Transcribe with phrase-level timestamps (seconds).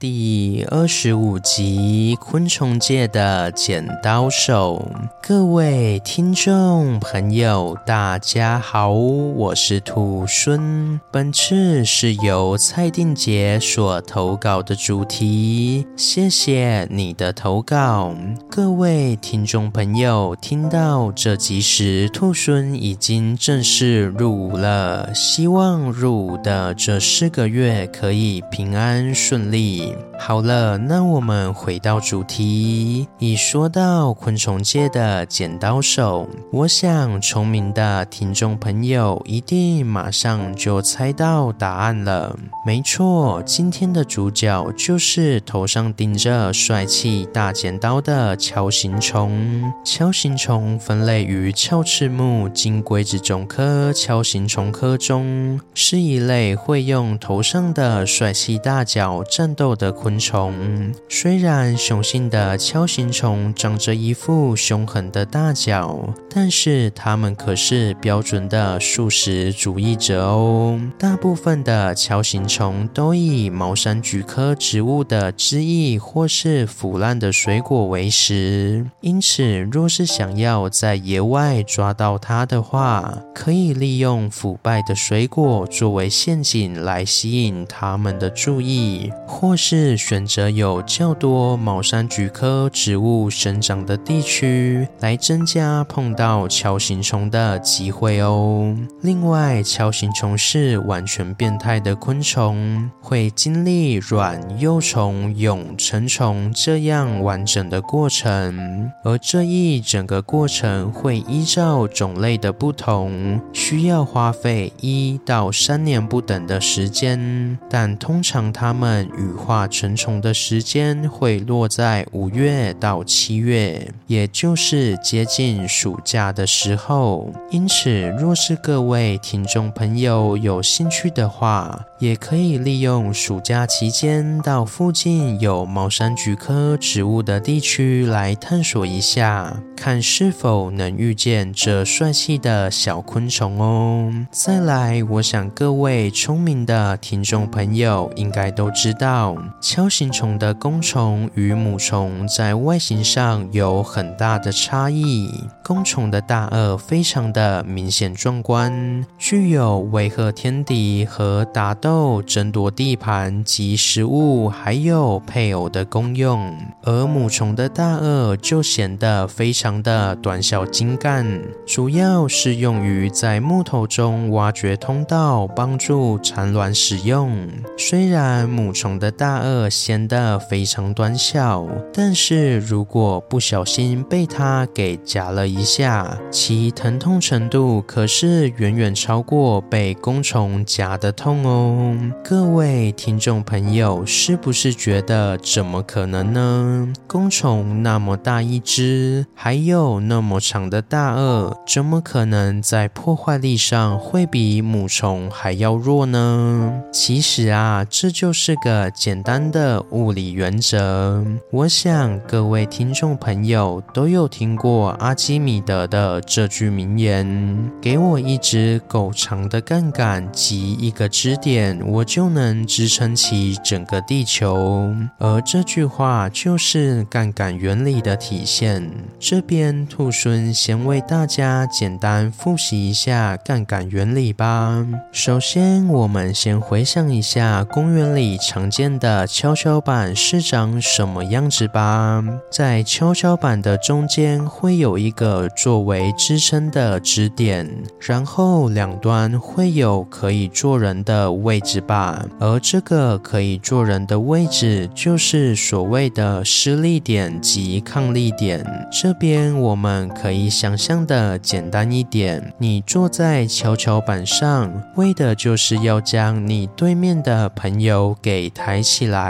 [0.00, 4.90] 第二十五集：昆虫界的剪刀手。
[5.20, 10.98] 各位听众朋友，大家好，我是兔猻。
[11.10, 18.14] 本次是由蔡定杰所投稿的主题，谢谢你的投稿。
[18.50, 25.14] 各位听众朋友，听到这集时，兔猻已经正式入伍了。
[25.14, 29.89] 希望入伍的这四个月可以平安顺利。
[29.90, 30.09] You.
[30.22, 33.08] 好了，那我们回到主题。
[33.18, 42.38] 一说到昆虫界的剪刀手，我想聪明的听众朋友一定马上就猜到答案了。
[42.66, 49.72] 没错，今天的主角就是头上顶着帅气大剪刀的锹形虫。
[49.86, 60.92] 锹形虫分类于鞘翅目金龟子种科锹形虫科中，是一类会用头上的帅气大角战斗的昆虫。
[61.08, 70.80] 虽然雄性的锹形虫长着一副凶狠的大角，但是它们可是标准的素食主义者哦。
[70.98, 89.96] 大部分的锹形虫都以茅山菊科植物的汁液或是腐烂的水果为食，因此若是想要在野外抓到它的话，可以利用腐败的水果作为陷阱来吸引它们的注意，或是。
[90.00, 98.74] 选择有较多毛山菊科植物生长的地区，来增加碰到锹形虫的机会哦。
[99.02, 127.32] 另外，锹形虫是完全变态的昆虫，会经历卵、幼虫、蛹、成虫这样完整的过程，而这一整个过程会依照种类的不同，需要花费一到三年不等的时间，但通常它们羽化成虫的时间会落在五月到七月，也就是接近暑假的时候。
[127.50, 144.12] 因此，若是各位听众朋友有兴趣的话，也可以利用暑假期间到附近有茅山菊科植物的地区来探索一下，看是否能遇见这帅气的小昆虫哦。
[144.30, 149.36] 再来，我想各位聪明的听众朋友应该都知道，
[149.80, 155.30] 锹形虫的公虫与母虫在外形上有很大的差异。
[155.64, 166.54] 公虫的大颚非常的明显壮观，具有威吓天敌和打斗、争夺地盘及食物，还有配偶的功用。
[166.82, 177.48] 而母虫的大颚就显得非常的短小精干，主要是用于在木头中挖掘通道，帮助产卵使用。
[177.78, 191.96] 虽然母虫的大颚显得非常短小，但是如果不小心被它给夹了一下，其疼痛程度可是远远超过被公虫夹的痛哦。
[192.22, 196.92] 各位听众朋友，是不是觉得怎么可能呢？
[197.06, 206.72] 公虫那么大一只，还有那么长的大颚，怎么可能在破坏力上会比母虫还要弱呢？
[206.92, 210.30] 其实啊，这就是个简单的物理。
[210.30, 228.88] 原则，我想各位听众朋友都有听过阿基米德的这句名言：“给我一支够长的杠杆及一个支点，我就能支撑起整个地球。”而这句话就是杠杆原理的体现。
[229.18, 234.86] 这边兔孙先为大家简单复习一下杠杆原理吧。
[235.12, 240.14] 首先，我们先回想一下公园里常见的跷跷板。
[240.14, 242.22] 是长什么样子吧？
[242.50, 247.66] 在跷跷板的中间会有一个作为支撑的支点，
[247.98, 252.22] 然后两端会有可以坐人的位置吧。
[252.38, 258.62] 而这个可以坐人的位置就是所谓的施力点及抗力点。
[258.92, 269.29] 这边我们可以想象的简单一点，你坐在跷跷板上，为的就是要将你对面的朋友给抬起来。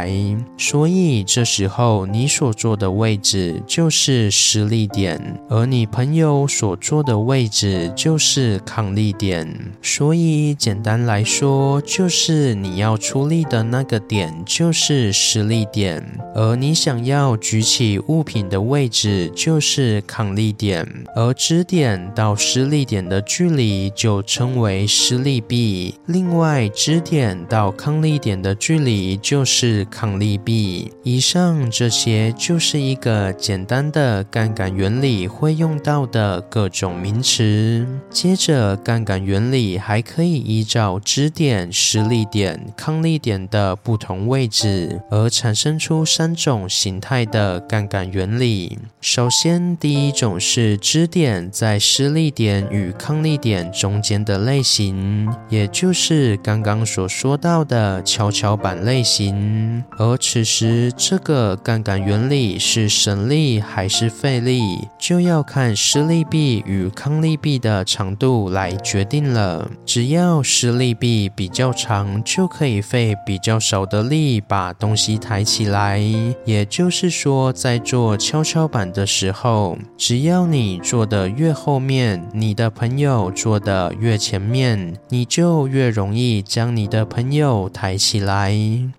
[0.57, 9.49] 所以这时候你所坐的位置就是施力点，而你朋友所坐的位置就是抗力点。
[9.83, 16.05] 所以简单来说，就是你要出力的那个点就是施力点，
[16.35, 20.87] 而你想要举起物品的位置就是抗力点，
[21.17, 25.95] 而支点到施力点的距离就称为施力臂。
[26.07, 30.93] 另外，支点到抗力点的距离就是抗力臂。
[31.03, 37.87] 以上这些就是一个简单的杠杆原理会用到的各种名词。
[38.09, 48.79] 接着，杠杆原理还可以依照支点、施力点、抗力点的不同位置而产生出三种形态的杠杆原理。
[49.01, 59.80] 首先，第一种是支点在施力点与抗力点中间的类型，也就是刚刚所说到的跷跷板类型。
[59.97, 64.61] 而此时，这个杠杆原理是省力还是费力，
[64.99, 69.71] 就要看施力臂与抗力臂的长度来决定了。
[69.85, 76.01] 只要施力臂比较长，就可以费比较少的力把东西抬起来。
[76.45, 88.55] 也就是说，在做跷跷板的时候，只要你坐得越后面，你的朋友坐得越前面，你就越容易将你的朋友抬起来。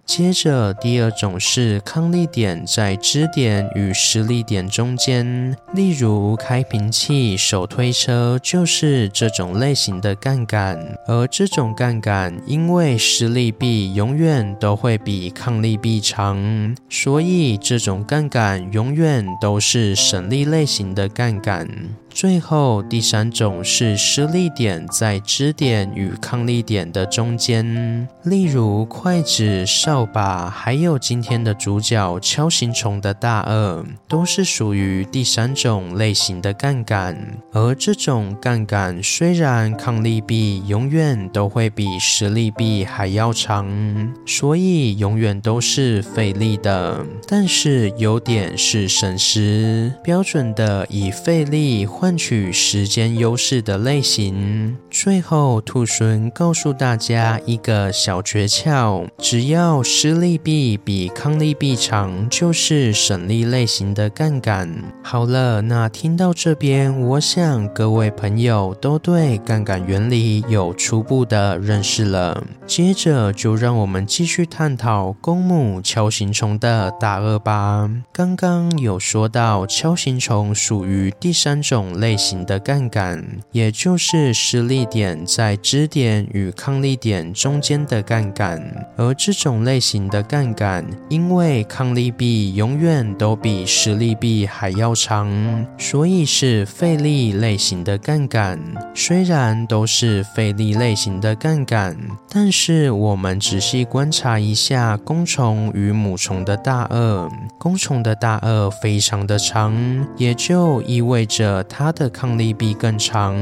[0.06, 10.78] 接着，第二种是抗力点在支点与施力点中间，例如开瓶器、手推车就是这种类型的杠杆。
[11.08, 21.68] 而这种杠杆，因为施力臂永远都会比抗力臂长，所以这种杠杆永远都是省力类型的杠杆。
[22.14, 37.40] 最后第三种是施力点在支点与抗力点的中间，例如筷子、扫把，还有今天的主角锹形虫的大鳄，都是属于第三种类型的杠杆。
[37.52, 51.88] 而这种杠杆虽然抗力臂永远都会比施力臂还要长，所以永远都是费力的，但是优点是省时，标准的以费力。
[51.88, 54.78] 换取时间优势的类型。
[54.92, 64.70] 最后，兔孙告诉大家一个小诀窍：只要施力臂比抗力臂长，就是省力类型的杠杆。
[65.04, 72.44] 好了，那听到这边，我想各位朋友都对杠杆原理有初步的认识了。
[72.66, 77.90] 接着，就让我们继续探讨公母锹形虫的大顎吧。
[78.12, 81.92] 刚刚有说到，锹形虫属于第三种。
[82.02, 88.88] 类型的杠杆，也就是施力点在支点与抗力点中间的杠杆。
[88.96, 95.30] 而这种类型的杠杆，因为抗力臂永远都比施力臂还要长，
[95.78, 98.58] 所以是费力类型的杠杆。
[98.96, 101.98] 虽然都是费力类型的杠杆，
[102.30, 107.30] 但是我们仔细观察一下公虫与母虫的大颚，
[107.60, 109.76] 公虫的大颚非常的长，
[110.16, 111.82] 也就意味着它。
[111.82, 113.36] 它的抗力臂更长，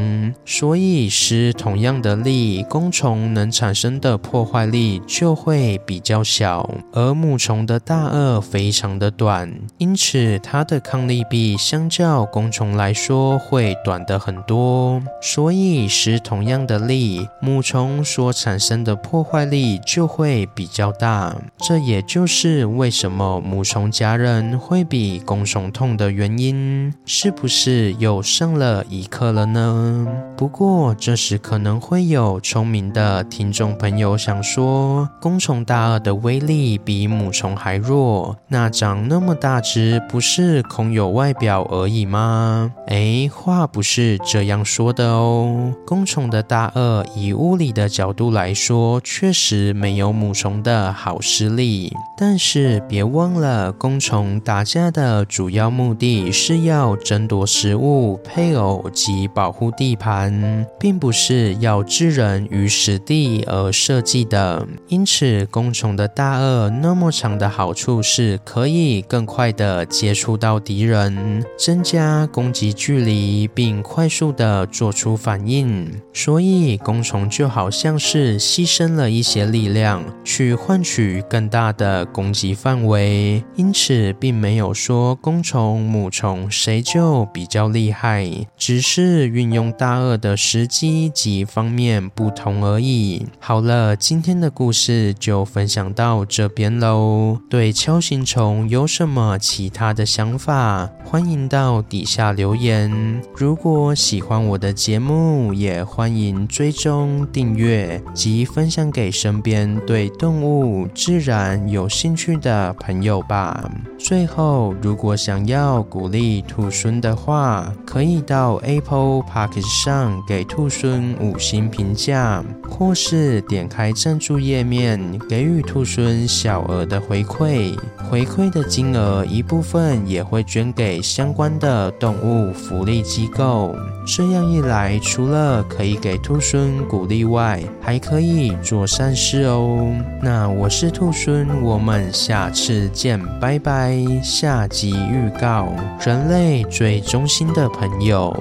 [0.45, 6.67] 所以施同样的力，公虫能产生的破坏力就会比较小。
[6.93, 15.01] 而母虫的大颚非常的短，因此它的抗力臂相较公虫来说会短得很多。
[15.21, 21.35] 所以施同样的力，母虫所产生的破坏力就会比较大。
[21.57, 28.21] 这也就是为什么母虫夹人会比公虫痛的原因，是不是又？
[28.29, 30.07] 上了一课了呢。
[30.37, 42.71] 不过这时可能会有聪明的听众朋友想说，公虫大顎的威力比母虫还弱，那长那么大只不是空有外表而已吗？
[42.87, 45.73] 哎，话不是这样说的哦。
[45.85, 51.93] 公虫的大颚以物理的角度来说，确实没有母虫的好施力。
[52.17, 58.19] 但是别忘了，公虫打架的主要目的是要争夺食物。
[58.23, 64.67] 配偶及保护地盘，并不是要置人于死地而设计的。
[64.87, 76.01] 因此，公虫的大颚那么长的好处是可以更快的接触到敌人，增加攻击距离，并快速的做出反应。
[76.11, 83.43] 所以，公虫就好像是牺牲了一些力量，去换取更大的攻击范围。
[83.55, 88.27] 因此，并没有说公虫、母虫谁就比较厉害。
[88.57, 93.27] 只是运用大顎的时机及方面不同而已。
[93.39, 97.39] 好了，今天的故事就分享到这边喽。
[97.49, 100.89] 对锹形虫有什么其他的想法？
[101.05, 103.21] 欢迎到底下留言。
[103.35, 113.71] 如果喜欢我的节目，也欢迎追踪订阅及分享给身边对动物、自然有兴趣的朋友吧。
[113.97, 127.77] 最后，如果想要鼓励兔孙的话，可以到 Apple Podcast 上给兔孙五星评价，或是点开赞助页面给予兔孙小额的回馈。
[128.09, 133.75] 回馈的金额一部分也会捐给相关的动物福利机构。
[134.07, 139.93] 这样一来，除了可以给兔猻鼓励外，还可以做善事哦。
[140.21, 143.99] 那我是兔猻，我们下次见，拜拜。
[144.23, 145.67] 下集预告：
[145.99, 148.33] 人类最忠心的朋友。